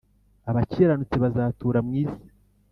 abakiranutsi 0.49 1.15
bazatura 1.23 1.79
mu 1.85 1.91
isi 2.01 2.23